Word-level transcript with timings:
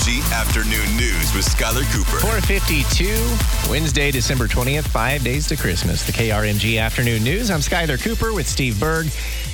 KRMG 0.00 0.32
Afternoon 0.32 0.96
News 0.96 1.34
with 1.34 1.44
Skylar 1.44 1.84
Cooper. 1.92 2.20
452, 2.20 3.70
Wednesday, 3.70 4.10
December 4.10 4.46
20th, 4.46 4.88
five 4.88 5.22
days 5.22 5.46
to 5.48 5.56
Christmas. 5.56 6.06
The 6.06 6.12
KRMG 6.12 6.80
Afternoon 6.80 7.22
News. 7.22 7.50
I'm 7.50 7.60
Skylar 7.60 8.02
Cooper 8.02 8.32
with 8.32 8.48
Steve 8.48 8.80
Berg, 8.80 9.08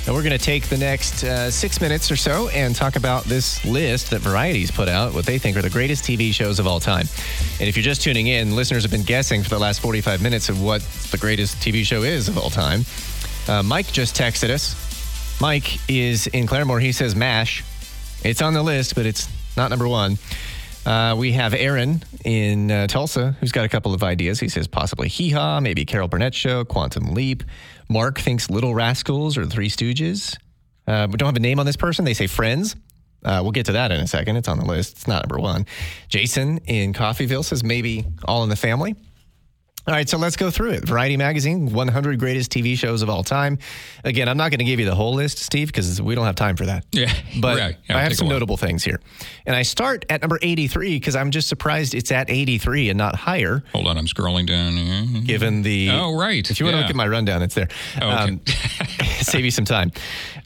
and 0.05 0.15
we're 0.15 0.23
going 0.23 0.37
to 0.37 0.43
take 0.43 0.67
the 0.69 0.77
next 0.77 1.25
uh, 1.25 1.51
six 1.51 1.81
minutes 1.81 2.09
or 2.09 2.15
so 2.15 2.47
and 2.49 2.73
talk 2.73 2.95
about 2.95 3.25
this 3.25 3.65
list 3.65 4.09
that 4.11 4.21
Variety's 4.21 4.71
put 4.71 4.87
out, 4.87 5.13
what 5.13 5.25
they 5.25 5.37
think 5.37 5.57
are 5.57 5.61
the 5.61 5.69
greatest 5.69 6.05
TV 6.05 6.33
shows 6.33 6.59
of 6.59 6.67
all 6.67 6.79
time. 6.79 7.07
And 7.59 7.67
if 7.67 7.75
you're 7.75 7.83
just 7.83 8.01
tuning 8.01 8.27
in, 8.27 8.55
listeners 8.55 8.83
have 8.83 8.91
been 8.91 9.03
guessing 9.03 9.43
for 9.43 9.49
the 9.49 9.59
last 9.59 9.81
45 9.81 10.21
minutes 10.21 10.47
of 10.47 10.61
what 10.61 10.81
the 11.11 11.17
greatest 11.17 11.57
TV 11.57 11.83
show 11.83 12.03
is 12.03 12.29
of 12.29 12.37
all 12.37 12.49
time. 12.49 12.85
Uh, 13.49 13.63
Mike 13.63 13.91
just 13.91 14.15
texted 14.15 14.49
us. 14.49 15.41
Mike 15.41 15.77
is 15.89 16.27
in 16.27 16.47
Claremore. 16.47 16.81
He 16.81 16.93
says 16.93 17.17
MASH. 17.17 17.65
It's 18.23 18.41
on 18.41 18.53
the 18.53 18.63
list, 18.63 18.95
but 18.95 19.05
it's 19.05 19.27
not 19.57 19.69
number 19.69 19.87
one. 19.87 20.17
Uh, 20.85 21.15
we 21.17 21.33
have 21.33 21.53
Aaron 21.53 22.01
in 22.23 22.71
uh, 22.71 22.87
Tulsa 22.87 23.35
who's 23.41 23.51
got 23.51 23.65
a 23.65 23.69
couple 23.69 23.93
of 23.93 24.03
ideas. 24.03 24.39
He 24.39 24.47
says 24.47 24.67
possibly 24.67 25.09
Hee 25.09 25.31
Haw, 25.31 25.59
maybe 25.59 25.83
Carol 25.83 26.07
Burnett 26.07 26.33
Show, 26.33 26.63
Quantum 26.63 27.13
Leap. 27.13 27.43
Mark 27.89 28.19
thinks 28.19 28.49
Little 28.49 28.73
Rascals 28.73 29.37
or 29.37 29.45
The 29.45 29.51
Three 29.51 29.69
Stooges. 29.69 30.37
Uh, 30.87 31.07
we 31.11 31.17
don't 31.17 31.27
have 31.27 31.35
a 31.35 31.41
name 31.41 31.59
on 31.59 31.65
this 31.65 31.75
person. 31.75 32.05
They 32.05 32.13
say 32.13 32.27
Friends. 32.27 32.77
Uh, 33.25 33.39
we'll 33.41 33.51
get 33.51 33.65
to 33.65 33.73
that 33.73 33.91
in 33.91 33.99
a 33.99 34.07
second. 34.07 34.37
It's 34.37 34.47
on 34.47 34.59
the 34.59 34.65
list. 34.65 34.93
It's 34.93 35.07
not 35.07 35.27
number 35.27 35.41
one. 35.41 35.65
Jason 36.07 36.59
in 36.59 36.93
Coffeyville 36.93 37.43
says 37.43 37.63
maybe 37.63 38.05
All 38.23 38.43
in 38.43 38.49
the 38.49 38.55
Family. 38.55 38.95
All 39.87 39.93
right, 39.93 40.07
so 40.09 40.17
let's 40.17 40.35
go 40.35 40.51
through 40.51 40.71
it. 40.71 40.83
Variety 40.85 41.15
Magazine, 41.15 41.71
100 41.71 42.19
greatest 42.19 42.51
TV 42.51 42.77
shows 42.77 43.01
of 43.01 43.09
all 43.09 43.23
time. 43.23 43.57
Again, 44.03 44.27
I'm 44.27 44.35
not 44.35 44.51
going 44.51 44.59
to 44.59 44.65
give 44.65 44.81
you 44.81 44.85
the 44.85 44.93
whole 44.95 45.13
list, 45.13 45.37
Steve, 45.37 45.67
because 45.67 46.01
we 46.01 46.13
don't 46.13 46.25
have 46.25 46.35
time 46.35 46.57
for 46.57 46.65
that. 46.65 46.85
Yeah, 46.91 47.13
But 47.39 47.57
right. 47.57 47.77
Yeah, 47.89 47.97
I 47.97 48.01
have 48.01 48.13
some 48.13 48.27
notable 48.27 48.57
things 48.57 48.83
here. 48.83 48.99
And 49.45 49.55
I 49.55 49.61
start 49.61 50.05
at 50.09 50.19
number 50.21 50.39
83 50.41 50.95
because 50.97 51.15
I'm 51.15 51.31
just 51.31 51.47
surprised 51.47 51.95
it's 51.95 52.11
at 52.11 52.29
83 52.29 52.89
and 52.89 52.97
not 52.97 53.15
higher, 53.15 53.63
Hold 53.71 53.87
on, 53.87 53.97
I'm 53.97 54.07
scrolling 54.07 54.45
down 54.45 54.73
here. 54.73 55.21
given 55.21 55.61
the. 55.61 55.89
Oh, 55.91 56.17
right. 56.17 56.49
If 56.51 56.59
you 56.59 56.65
want 56.65 56.73
to 56.73 56.77
Yeah. 56.79 56.83
look 56.83 56.89
at 56.89 56.95
my 56.97 57.07
rundown, 57.07 57.41
it's 57.41 57.55
there. 57.55 57.69
Um, 58.01 58.41
Oh, 58.47 58.51
okay. 58.51 59.05
save 59.21 59.45
you 59.45 59.51
some 59.51 59.63
time. 59.65 59.93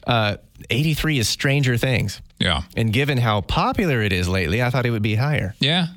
Uh, 0.06 0.36
83 0.70 1.18
is 1.18 1.28
Stranger 1.28 1.76
Things. 1.76 2.22
Yeah. 2.38 2.62
And 2.76 2.92
given 2.92 3.18
how 3.18 3.40
popular 3.40 4.02
it 4.02 4.12
is 4.12 4.28
lately, 4.28 4.62
I 4.62 4.70
thought 4.70 4.86
it 4.86 4.90
would 4.90 5.02
be 5.02 5.16
higher. 5.16 5.56
Yeah. 5.58 5.88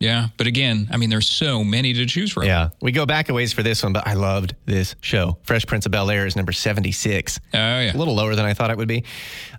Yeah. 0.00 0.28
But 0.38 0.46
again, 0.46 0.88
I 0.90 0.96
mean, 0.96 1.10
there's 1.10 1.28
so 1.28 1.62
many 1.62 1.92
to 1.92 2.06
choose 2.06 2.32
from. 2.32 2.44
Yeah. 2.44 2.70
We 2.80 2.90
go 2.90 3.04
back 3.04 3.28
a 3.28 3.34
ways 3.34 3.52
for 3.52 3.62
this 3.62 3.82
one, 3.82 3.92
but 3.92 4.06
I 4.06 4.14
loved 4.14 4.56
this 4.64 4.96
show. 5.02 5.36
Fresh 5.42 5.66
Prince 5.66 5.84
of 5.84 5.92
Bel 5.92 6.10
Air 6.10 6.26
is 6.26 6.36
number 6.36 6.52
76. 6.52 7.38
Oh, 7.52 7.58
yeah. 7.58 7.94
A 7.94 7.96
little 7.96 8.14
lower 8.14 8.34
than 8.34 8.46
I 8.46 8.54
thought 8.54 8.70
it 8.70 8.78
would 8.78 8.88
be. 8.88 9.04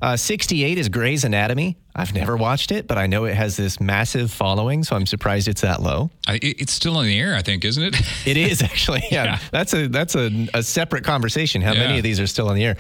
Uh, 0.02 0.17
68 0.17 0.80
is 0.80 0.89
Grey's 0.89 1.23
Anatomy. 1.23 1.78
I've 1.95 2.14
never 2.14 2.38
watched 2.38 2.72
it, 2.72 2.88
but 2.88 2.97
I 2.97 3.08
know 3.08 3.25
it 3.25 3.36
has 3.36 3.58
this 3.58 3.80
massive 3.81 4.31
following, 4.31 4.84
so 4.84 4.95
I'm 4.95 5.06
surprised 5.06 5.47
it's 5.47 5.61
that 5.61 5.81
low. 5.81 6.09
I, 6.28 6.39
it's 6.42 6.72
still 6.72 6.95
on 6.98 7.06
the 7.06 7.20
air, 7.20 7.36
I 7.36 7.42
think, 7.42 7.66
isn't 7.66 7.83
it? 7.83 7.95
It 8.25 8.38
is 8.38 8.61
actually. 8.61 9.02
Yeah, 9.11 9.23
Yeah. 9.25 9.39
that's 9.52 9.73
a 9.73 9.88
that's 9.88 10.16
a, 10.16 10.48
a 10.53 10.64
separate 10.64 11.03
conversation. 11.03 11.61
How 11.61 11.73
many 11.73 11.98
of 11.98 12.03
these 12.03 12.20
are 12.20 12.28
still 12.28 12.48
on 12.50 12.56
the 12.56 12.64
air? 12.66 12.78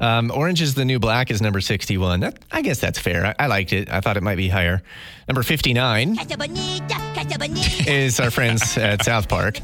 Um, 0.00 0.30
Orange 0.34 0.60
is 0.62 0.74
the 0.74 0.84
New 0.84 0.98
Black 0.98 1.30
is 1.30 1.40
number 1.40 1.60
61. 1.60 2.20
That, 2.20 2.38
I 2.50 2.62
guess 2.62 2.80
that's 2.80 2.98
fair. 2.98 3.26
I, 3.26 3.34
I 3.44 3.46
liked 3.46 3.72
it. 3.72 3.90
I 3.90 4.00
thought 4.00 4.16
it 4.16 4.22
might 4.22 4.36
be 4.36 4.48
higher. 4.48 4.82
Number 5.28 5.42
59 5.42 6.18
Casa 7.30 7.38
bonita, 7.38 7.60
casa 7.68 7.78
bonita. 7.78 7.90
is 7.92 8.20
our 8.20 8.30
friends 8.30 8.76
at 8.90 9.04
South 9.04 9.28
Park. 9.28 9.60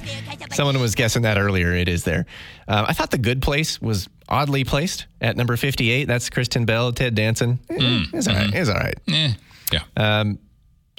Someone 0.53 0.81
was 0.81 0.95
guessing 0.95 1.22
that 1.22 1.39
earlier. 1.39 1.72
It 1.75 1.89
is 1.89 2.05
there. 2.05 2.27
Uh, 2.69 2.86
I 2.89 2.92
thought 2.92 3.11
The 3.11 3.19
Good 3.19 3.42
Place 3.42 3.81
was 3.81 4.09
oddly 4.28 4.64
placed 4.64 5.06
at 5.20 5.36
number 5.36 5.56
58. 5.56 6.05
That's 6.06 6.31
Kristen 6.31 6.64
Bell, 6.64 6.92
Ted 6.92 7.14
Danson. 7.14 7.59
Eh, 7.70 7.75
Mm, 7.77 8.14
It's 8.14 8.28
all 8.28 8.34
right. 8.34 8.47
mm-hmm. 8.47 8.56
It's 8.56 8.69
all 8.70 8.77
right. 8.77 8.94
Eh, 9.09 9.33
yeah. 9.72 9.81
Um, 9.97 10.39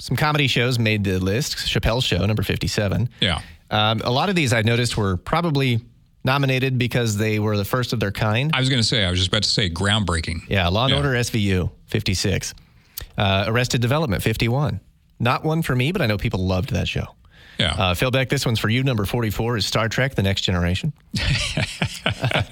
some 0.00 0.16
comedy 0.16 0.46
shows 0.46 0.78
made 0.78 1.04
the 1.04 1.18
list. 1.18 1.56
Chappelle's 1.56 2.04
Show, 2.04 2.24
number 2.24 2.42
57. 2.42 3.08
yeah. 3.20 3.40
Um, 3.70 4.00
a 4.02 4.10
lot 4.10 4.28
of 4.30 4.34
these 4.36 4.52
I 4.54 4.62
noticed 4.62 4.96
were 4.96 5.16
probably 5.18 5.80
nominated 6.24 6.78
because 6.78 7.16
they 7.18 7.38
were 7.38 7.56
the 7.56 7.64
first 7.66 7.92
of 7.92 8.00
their 8.00 8.12
kind. 8.12 8.50
I 8.54 8.60
was 8.60 8.68
going 8.70 8.80
to 8.80 8.86
say, 8.86 9.04
I 9.04 9.10
was 9.10 9.18
just 9.18 9.28
about 9.28 9.42
to 9.42 9.48
say 9.50 9.68
groundbreaking. 9.68 10.40
Yeah, 10.48 10.68
Law 10.68 10.84
and 10.84 10.92
Yeah. 10.92 10.96
Order 10.98 11.10
SVU, 11.14 11.70
56. 11.86 12.54
Uh, 13.18 13.44
Arrested 13.46 13.80
Development, 13.82 14.22
51. 14.22 14.80
Not 15.20 15.44
one 15.44 15.62
for 15.62 15.74
me, 15.74 15.92
but 15.92 16.00
I 16.02 16.06
know 16.06 16.16
people 16.18 16.46
loved 16.46 16.70
that 16.72 16.88
show. 16.88 17.14
Yeah. 17.58 17.74
Uh, 17.76 17.94
Phil 17.94 18.12
Beck, 18.12 18.28
this 18.28 18.46
one's 18.46 18.60
for 18.60 18.68
you. 18.68 18.84
Number 18.84 19.04
44 19.04 19.56
is 19.56 19.66
Star 19.66 19.88
Trek 19.88 20.14
The 20.14 20.22
Next 20.22 20.42
Generation. 20.42 20.92
uh, 22.06 22.44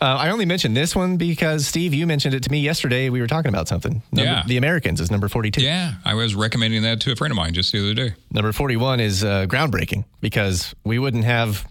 I 0.00 0.30
only 0.30 0.44
mentioned 0.44 0.76
this 0.76 0.94
one 0.94 1.16
because, 1.16 1.66
Steve, 1.66 1.94
you 1.94 2.06
mentioned 2.06 2.34
it 2.34 2.42
to 2.44 2.50
me 2.50 2.60
yesterday. 2.60 3.08
We 3.10 3.20
were 3.20 3.26
talking 3.26 3.48
about 3.48 3.68
something. 3.68 4.02
Number, 4.12 4.30
Yeah. 4.30 4.42
The 4.46 4.56
Americans 4.56 5.00
is 5.00 5.10
number 5.10 5.28
42. 5.28 5.62
yeah. 5.62 5.94
I 6.04 6.14
was 6.14 6.34
recommending 6.34 6.82
that 6.82 7.00
to 7.02 7.12
a 7.12 7.16
friend 7.16 7.32
of 7.32 7.36
mine 7.36 7.54
just 7.54 7.72
the 7.72 7.78
other 7.80 7.94
day. 7.94 8.14
Number 8.30 8.52
41 8.52 9.00
is 9.00 9.24
uh, 9.24 9.46
groundbreaking 9.46 10.04
because 10.20 10.74
we 10.84 10.98
wouldn't 10.98 11.24
have, 11.24 11.66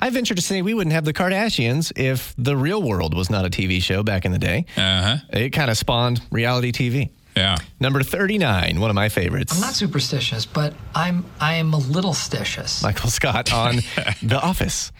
I 0.00 0.10
venture 0.10 0.34
to 0.34 0.42
say, 0.42 0.62
we 0.62 0.74
wouldn't 0.74 0.94
have 0.94 1.04
the 1.04 1.12
Kardashians 1.12 1.92
if 1.96 2.34
the 2.38 2.56
real 2.56 2.82
world 2.82 3.14
was 3.14 3.30
not 3.30 3.44
a 3.44 3.50
TV 3.50 3.82
show 3.82 4.02
back 4.02 4.24
in 4.24 4.32
the 4.32 4.38
day. 4.38 4.66
Uh 4.76 5.02
huh. 5.02 5.16
It 5.32 5.50
kind 5.50 5.70
of 5.70 5.76
spawned 5.76 6.20
reality 6.30 6.72
TV. 6.72 7.10
Yeah. 7.36 7.56
Number 7.78 8.02
39, 8.02 8.80
one 8.80 8.90
of 8.90 8.96
my 8.96 9.08
favorites. 9.08 9.54
I'm 9.54 9.60
not 9.60 9.74
superstitious, 9.74 10.46
but 10.46 10.72
I'm 10.94 11.24
I 11.40 11.54
am 11.54 11.74
a 11.74 11.78
little 11.78 12.12
stitious. 12.14 12.82
Michael 12.82 13.10
Scott 13.10 13.52
on 13.52 13.76
The 14.22 14.40
Office. 14.40 14.90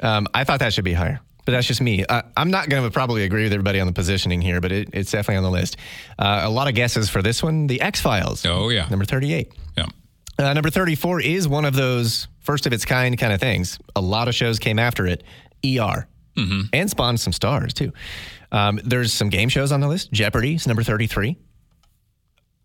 Um, 0.00 0.26
I 0.34 0.44
thought 0.44 0.60
that 0.60 0.72
should 0.72 0.84
be 0.84 0.94
higher, 0.94 1.20
but 1.44 1.52
that's 1.52 1.66
just 1.66 1.80
me. 1.80 2.04
Uh, 2.04 2.22
I'm 2.36 2.50
not 2.50 2.68
going 2.68 2.82
to 2.82 2.90
probably 2.90 3.24
agree 3.24 3.44
with 3.44 3.52
everybody 3.52 3.80
on 3.80 3.86
the 3.86 3.92
positioning 3.92 4.40
here, 4.40 4.60
but 4.60 4.72
it, 4.72 4.90
it's 4.92 5.10
definitely 5.10 5.36
on 5.36 5.44
the 5.44 5.50
list. 5.50 5.76
Uh, 6.18 6.40
a 6.44 6.50
lot 6.50 6.68
of 6.68 6.74
guesses 6.74 7.08
for 7.10 7.22
this 7.22 7.42
one 7.42 7.66
The 7.66 7.80
X 7.80 8.00
Files. 8.00 8.44
Oh, 8.46 8.70
yeah. 8.70 8.88
Number 8.88 9.04
38. 9.04 9.52
Yeah. 9.76 9.86
Uh, 10.38 10.52
number 10.52 10.70
34 10.70 11.20
is 11.20 11.46
one 11.46 11.64
of 11.64 11.74
those 11.74 12.28
first 12.40 12.66
of 12.66 12.72
its 12.72 12.84
kind 12.84 13.16
kind 13.18 13.32
of 13.32 13.40
things. 13.40 13.78
A 13.94 14.00
lot 14.00 14.26
of 14.26 14.34
shows 14.34 14.58
came 14.58 14.78
after 14.78 15.06
it. 15.06 15.22
ER. 15.64 16.08
Mm-hmm. 16.36 16.62
And 16.72 16.90
spawned 16.90 17.20
some 17.20 17.32
stars, 17.32 17.72
too. 17.72 17.92
Um, 18.50 18.80
there's 18.84 19.12
some 19.12 19.28
game 19.28 19.48
shows 19.48 19.70
on 19.70 19.80
the 19.80 19.88
list. 19.88 20.12
Jeopardy 20.12 20.54
is 20.54 20.66
number 20.66 20.82
33. 20.82 21.36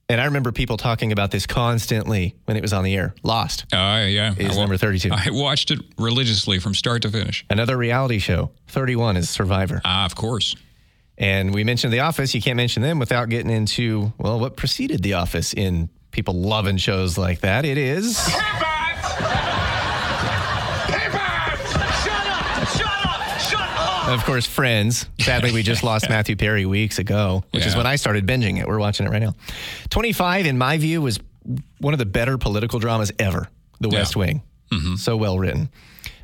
And 0.09 0.19
I 0.19 0.25
remember 0.25 0.51
people 0.51 0.77
talking 0.77 1.11
about 1.11 1.29
this 1.29 1.45
constantly 1.45 2.35
when 2.45 2.57
it 2.57 2.61
was 2.61 2.73
on 2.73 2.83
the 2.83 2.95
air. 2.95 3.13
Lost. 3.21 3.65
Oh, 3.71 4.05
yeah. 4.05 4.33
Is 4.35 4.57
I 4.57 4.59
number 4.59 4.75
32. 4.75 5.11
I 5.11 5.27
watched 5.29 5.69
it 5.69 5.79
religiously 5.99 6.57
from 6.57 6.73
start 6.73 7.03
to 7.03 7.11
finish. 7.11 7.45
Another 7.49 7.77
reality 7.77 8.17
show. 8.17 8.49
31 8.69 9.17
is 9.17 9.29
Survivor. 9.29 9.81
Ah, 9.85 10.05
of 10.05 10.15
course. 10.15 10.55
And 11.15 11.53
we 11.53 11.63
mentioned 11.63 11.93
The 11.93 11.99
Office. 11.99 12.33
You 12.33 12.41
can't 12.41 12.57
mention 12.57 12.81
them 12.81 12.97
without 12.97 13.29
getting 13.29 13.51
into, 13.51 14.11
well, 14.17 14.39
what 14.39 14.55
preceded 14.55 15.03
The 15.03 15.13
Office 15.13 15.53
in 15.53 15.89
people 16.09 16.33
loving 16.33 16.77
shows 16.77 17.17
like 17.17 17.41
that. 17.41 17.63
It 17.63 17.77
is. 17.77 18.17
Of 24.13 24.23
course, 24.25 24.45
Friends. 24.45 25.07
Sadly, 25.19 25.51
we 25.51 25.63
just 25.63 25.83
lost 25.83 26.09
Matthew 26.09 26.35
Perry 26.35 26.65
weeks 26.65 26.99
ago, 26.99 27.43
which 27.51 27.65
is 27.65 27.75
when 27.75 27.85
I 27.87 27.95
started 27.95 28.25
binging 28.27 28.59
it. 28.59 28.67
We're 28.67 28.79
watching 28.79 29.05
it 29.05 29.09
right 29.09 29.21
now. 29.21 29.33
25, 29.89 30.45
in 30.45 30.57
my 30.57 30.77
view, 30.77 31.01
was 31.01 31.19
one 31.79 31.93
of 31.93 31.99
the 31.99 32.05
better 32.05 32.37
political 32.37 32.79
dramas 32.79 33.11
ever 33.19 33.47
The 33.79 33.89
Yeah. 33.89 33.99
West 33.99 34.15
Wing. 34.15 34.41
So 34.97 35.17
well 35.17 35.39
written. 35.39 35.69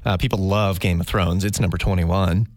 Uh, 0.05 0.17
people 0.17 0.37
love 0.39 0.79
Game 0.79 1.01
of 1.01 1.07
Thrones. 1.07 1.43
It's 1.43 1.59
number 1.59 1.77
21. 1.77 2.47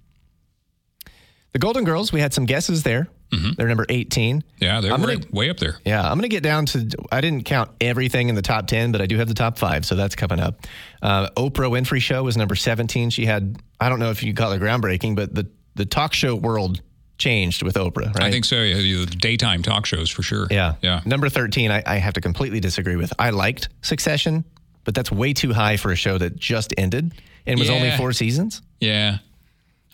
The 1.53 1.59
Golden 1.59 1.85
Girls, 1.85 2.13
we 2.13 2.21
had 2.21 2.35
some 2.35 2.45
guesses 2.45 2.83
there. 2.83 3.09
They're 3.57 3.69
number 3.69 3.85
18. 3.91 4.43
Yeah, 4.59 4.81
they're 4.81 4.93
I'm 4.93 5.01
gonna- 5.01 5.15
right, 5.17 5.33
way 5.35 5.51
up 5.51 5.59
there. 5.59 5.77
Yeah, 5.85 6.01
I'm 6.03 6.13
going 6.19 6.23
to 6.23 6.29
get 6.29 6.43
down 6.43 6.65
to. 6.67 6.89
I 7.13 7.21
didn't 7.21 7.45
count 7.45 7.71
everything 7.81 8.29
in 8.31 8.35
the 8.35 8.43
top 8.43 8.67
10, 8.67 8.91
but 8.93 9.01
I 9.03 9.07
do 9.07 9.17
have 9.19 9.29
the 9.29 9.35
top 9.35 9.59
five, 9.59 9.85
so 9.85 9.95
that's 9.97 10.15
coming 10.15 10.41
up. 10.41 10.67
Uh, 11.03 11.29
Oprah 11.37 11.71
Winfrey 11.71 12.01
Show 12.01 12.23
was 12.23 12.37
number 12.39 12.55
17. 12.55 13.11
She 13.11 13.27
had, 13.27 13.59
I 13.81 13.89
don't 13.89 13.99
know 13.99 14.11
if 14.11 14.23
you 14.23 14.35
call 14.35 14.53
it 14.53 14.61
groundbreaking, 14.61 15.17
but 15.17 15.35
the, 15.35 15.49
the 15.75 15.87
talk 15.87 16.13
show 16.13 16.35
world 16.35 16.83
changed 17.19 17.63
with 17.63 17.75
Oprah, 17.75 18.15
right? 18.15 18.25
I 18.25 18.31
think 18.31 18.45
so. 18.45 18.63
Yeah, 18.63 18.77
the 18.77 19.07
daytime 19.07 19.63
talk 19.63 19.87
shows 19.87 20.09
for 20.11 20.23
sure. 20.23 20.47
Yeah. 20.51 20.75
Yeah. 20.83 21.01
Number 21.05 21.29
13, 21.29 21.71
I, 21.71 21.83
I 21.85 21.97
have 21.97 22.15
to 22.15 22.21
completely 22.21 22.61
disagree 22.61 22.97
with. 22.97 23.13
I 23.19 23.31
liked 23.31 23.69
Succession, 23.83 24.45
but 24.85 24.95
that's 24.95 25.11
way 25.11 25.33
too 25.33 25.53
high 25.53 25.77
for 25.77 25.91
a 25.93 25.97
show 25.97 26.19
that 26.19 26.37
just 26.37 26.73
ended 26.79 27.15
and 27.47 27.59
was 27.59 27.71
only 27.71 27.91
four 27.93 28.13
seasons. 28.13 28.63
Yeah. 28.81 29.19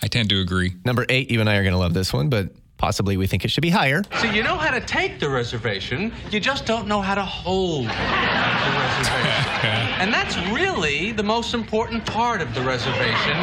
I 0.02 0.08
tend 0.08 0.28
to 0.30 0.40
agree. 0.40 0.74
Number 0.84 1.06
eight, 1.08 1.30
you 1.30 1.40
and 1.40 1.48
I 1.48 1.56
are 1.56 1.62
going 1.62 1.72
to 1.72 1.78
love 1.78 1.94
this 1.94 2.12
one, 2.12 2.28
but 2.28 2.50
possibly 2.84 3.16
we 3.16 3.26
think 3.26 3.46
it 3.46 3.50
should 3.50 3.62
be 3.62 3.70
higher. 3.70 4.02
So 4.20 4.26
you 4.26 4.42
know 4.42 4.58
how 4.58 4.70
to 4.70 4.78
take 4.78 5.18
the 5.18 5.30
reservation, 5.30 6.12
you 6.30 6.38
just 6.38 6.66
don't 6.66 6.86
know 6.86 7.00
how 7.00 7.14
to 7.14 7.24
hold 7.24 7.86
the 7.86 8.70
reservation. 8.84 9.70
and 10.00 10.12
that's 10.12 10.36
really 10.52 11.10
the 11.10 11.22
most 11.22 11.54
important 11.54 12.04
part 12.04 12.42
of 12.42 12.54
the 12.54 12.60
reservation, 12.60 13.38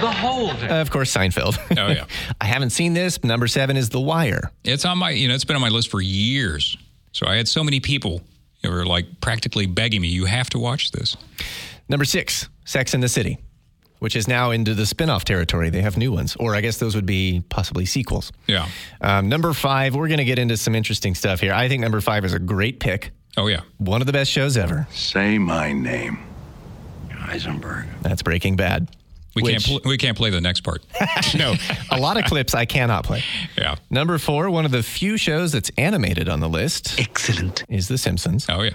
the 0.00 0.10
holding. 0.10 0.70
Uh, 0.70 0.80
of 0.80 0.90
course, 0.90 1.14
Seinfeld. 1.14 1.58
Oh, 1.76 1.88
yeah. 1.88 2.06
I 2.40 2.46
haven't 2.46 2.70
seen 2.70 2.94
this. 2.94 3.22
Number 3.22 3.46
seven 3.46 3.76
is 3.76 3.90
The 3.90 4.00
Wire. 4.00 4.50
It's 4.64 4.86
on 4.86 4.96
my, 4.96 5.10
you 5.10 5.28
know, 5.28 5.34
it's 5.34 5.44
been 5.44 5.56
on 5.56 5.62
my 5.62 5.68
list 5.68 5.90
for 5.90 6.00
years. 6.00 6.78
So 7.12 7.26
I 7.26 7.36
had 7.36 7.48
so 7.48 7.62
many 7.62 7.80
people 7.80 8.22
who 8.62 8.70
were 8.70 8.86
like 8.86 9.20
practically 9.20 9.66
begging 9.66 10.00
me, 10.00 10.08
you 10.08 10.24
have 10.24 10.48
to 10.50 10.58
watch 10.58 10.90
this. 10.92 11.18
Number 11.90 12.06
six, 12.06 12.48
Sex 12.64 12.94
in 12.94 13.00
the 13.00 13.10
City, 13.10 13.36
which 14.00 14.16
is 14.16 14.26
now 14.28 14.50
into 14.50 14.74
the 14.74 14.84
spin-off 14.84 15.24
territory. 15.24 15.70
They 15.70 15.80
have 15.82 15.96
new 15.96 16.10
ones, 16.12 16.36
or 16.36 16.54
I 16.56 16.60
guess 16.60 16.76
those 16.78 16.94
would 16.94 17.06
be 17.06 17.42
possibly 17.48 17.86
sequels. 17.86 18.32
Yeah. 18.46 18.68
Um, 19.00 19.28
number 19.28 19.52
five, 19.54 19.94
we're 19.94 20.08
going 20.08 20.18
to 20.18 20.24
get 20.24 20.38
into 20.38 20.56
some 20.56 20.74
interesting 20.74 21.14
stuff 21.14 21.40
here. 21.40 21.52
I 21.54 21.68
think 21.68 21.80
number 21.80 22.00
five 22.00 22.24
is 22.24 22.34
a 22.34 22.38
great 22.38 22.80
pick. 22.80 23.12
Oh 23.36 23.46
yeah. 23.46 23.60
One 23.78 24.00
of 24.00 24.06
the 24.08 24.12
best 24.12 24.30
shows 24.30 24.56
ever. 24.56 24.86
Say 24.90 25.38
my 25.38 25.72
name. 25.72 26.18
Heisenberg. 27.10 27.86
That's 28.02 28.22
Breaking 28.22 28.56
Bad. 28.56 28.88
We 29.36 29.42
Which- 29.42 29.52
can't 29.52 29.64
pl- 29.64 29.80
we 29.90 29.96
can't 29.96 30.16
play 30.16 30.30
the 30.30 30.40
next 30.40 30.62
part. 30.62 30.82
no, 31.36 31.54
a 31.92 32.00
lot 32.00 32.16
of 32.16 32.24
clips 32.24 32.52
I 32.54 32.64
cannot 32.64 33.04
play. 33.04 33.22
yeah. 33.56 33.76
Number 33.88 34.18
four, 34.18 34.50
one 34.50 34.64
of 34.64 34.72
the 34.72 34.82
few 34.82 35.16
shows 35.16 35.52
that's 35.52 35.70
animated 35.78 36.28
on 36.28 36.40
the 36.40 36.48
list 36.48 36.98
Excellent. 36.98 37.62
is 37.68 37.86
The 37.86 37.96
Simpsons. 37.98 38.46
Oh 38.48 38.62
yeah. 38.62 38.70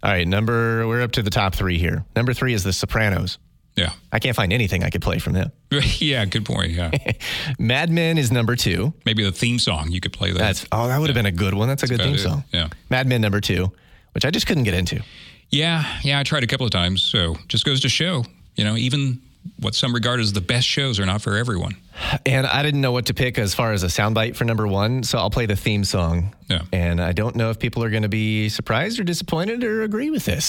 All 0.00 0.12
right, 0.12 0.28
number 0.28 0.86
we're 0.86 1.02
up 1.02 1.10
to 1.12 1.22
the 1.22 1.30
top 1.30 1.56
three 1.56 1.78
here. 1.78 2.04
Number 2.14 2.32
three 2.32 2.54
is 2.54 2.62
The 2.62 2.72
Sopranos. 2.72 3.38
Yeah. 3.78 3.92
I 4.12 4.18
can't 4.18 4.36
find 4.36 4.52
anything 4.52 4.82
I 4.82 4.90
could 4.90 5.02
play 5.02 5.18
from 5.18 5.34
them. 5.34 5.52
yeah. 5.98 6.24
Good 6.24 6.44
point. 6.44 6.72
Yeah. 6.72 6.90
Mad 7.58 7.90
Men 7.90 8.18
is 8.18 8.32
number 8.32 8.56
two. 8.56 8.92
Maybe 9.04 9.24
the 9.24 9.32
theme 9.32 9.58
song 9.58 9.90
you 9.90 10.00
could 10.00 10.12
play 10.12 10.32
that. 10.32 10.38
That's 10.38 10.66
oh, 10.72 10.88
that 10.88 10.98
would 10.98 11.08
have 11.08 11.14
been 11.14 11.26
a 11.26 11.32
good 11.32 11.54
one. 11.54 11.68
That's 11.68 11.82
a 11.82 11.86
good 11.86 12.00
theme 12.00 12.14
it. 12.14 12.18
song. 12.18 12.44
Yeah. 12.52 12.68
Mad 12.90 13.06
Men 13.06 13.20
number 13.20 13.40
two, 13.40 13.72
which 14.12 14.24
I 14.24 14.30
just 14.30 14.46
couldn't 14.46 14.64
get 14.64 14.74
into. 14.74 15.02
Yeah, 15.50 15.84
yeah, 16.02 16.18
I 16.18 16.24
tried 16.24 16.44
a 16.44 16.46
couple 16.46 16.66
of 16.66 16.72
times. 16.72 17.02
So 17.02 17.36
just 17.48 17.64
goes 17.64 17.80
to 17.80 17.88
show, 17.88 18.24
you 18.56 18.64
know, 18.64 18.76
even 18.76 19.22
what 19.60 19.74
some 19.74 19.94
regard 19.94 20.20
as 20.20 20.32
the 20.32 20.40
best 20.40 20.66
shows 20.66 21.00
are 21.00 21.06
not 21.06 21.22
for 21.22 21.36
everyone. 21.36 21.76
And 22.24 22.46
I 22.46 22.62
didn't 22.62 22.80
know 22.80 22.92
what 22.92 23.06
to 23.06 23.14
pick 23.14 23.38
as 23.38 23.54
far 23.54 23.72
as 23.72 23.82
a 23.82 23.86
soundbite 23.88 24.36
for 24.36 24.44
number 24.44 24.68
one, 24.68 25.02
so 25.02 25.18
I'll 25.18 25.30
play 25.30 25.46
the 25.46 25.56
theme 25.56 25.82
song. 25.82 26.34
Yeah. 26.48 26.62
And 26.72 27.00
I 27.00 27.12
don't 27.12 27.34
know 27.34 27.50
if 27.50 27.58
people 27.58 27.82
are 27.82 27.90
going 27.90 28.04
to 28.04 28.08
be 28.08 28.48
surprised 28.48 29.00
or 29.00 29.04
disappointed 29.04 29.64
or 29.64 29.82
agree 29.82 30.10
with 30.10 30.24
this. 30.24 30.48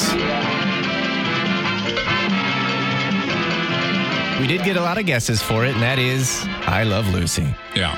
We 4.39 4.47
did 4.47 4.63
get 4.63 4.77
a 4.77 4.81
lot 4.81 4.97
of 4.97 5.05
guesses 5.05 5.41
for 5.41 5.65
it, 5.65 5.73
and 5.73 5.81
that 5.81 5.99
is 5.99 6.45
I 6.61 6.83
Love 6.83 7.09
Lucy. 7.09 7.53
Yeah. 7.75 7.93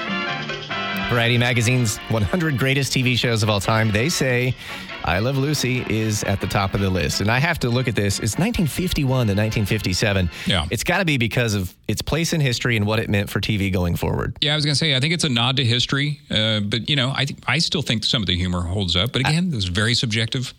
Variety 1.12 1.38
Magazine's 1.38 1.98
100 2.10 2.58
greatest 2.58 2.92
TV 2.92 3.16
shows 3.16 3.44
of 3.44 3.50
all 3.50 3.60
time. 3.60 3.92
They 3.92 4.10
say 4.10 4.56
I 5.04 5.20
Love 5.20 5.38
Lucy 5.38 5.86
is 5.88 6.24
at 6.24 6.42
the 6.42 6.48
top 6.48 6.74
of 6.74 6.80
the 6.80 6.90
list. 6.90 7.22
And 7.22 7.30
I 7.30 7.38
have 7.38 7.60
to 7.60 7.70
look 7.70 7.88
at 7.88 7.96
this. 7.96 8.16
It's 8.16 8.40
1951 8.40 9.06
to 9.06 9.34
1957. 9.34 10.32
Yeah. 10.48 10.66
It's 10.72 10.84
got 10.84 10.98
to 10.98 11.06
be 11.06 11.18
because 11.18 11.54
of 11.54 11.76
its 11.88 12.02
place 12.02 12.34
in 12.34 12.42
history 12.42 12.76
and 12.76 12.88
what 12.88 12.98
it 12.98 13.08
meant 13.08 13.30
for 13.30 13.40
TV 13.40 13.72
going 13.72 13.96
forward. 13.96 14.36
Yeah, 14.42 14.54
I 14.54 14.56
was 14.56 14.66
going 14.66 14.74
to 14.74 14.80
say, 14.80 14.96
I 14.96 15.00
think 15.00 15.14
it's 15.14 15.24
a 15.24 15.30
nod 15.30 15.58
to 15.58 15.66
history, 15.66 16.22
uh, 16.32 16.62
but, 16.62 16.90
you 16.90 16.96
know, 16.96 17.14
I, 17.16 17.26
th- 17.26 17.40
I 17.46 17.60
still 17.60 17.84
think 17.84 18.04
some 18.04 18.24
of 18.24 18.28
the 18.28 18.36
humor 18.36 18.62
holds 18.62 18.96
up. 18.96 19.12
But 19.12 19.22
again, 19.22 19.52
it 19.52 19.56
was 19.56 19.68
very 19.68 19.94
subjective. 19.94 20.56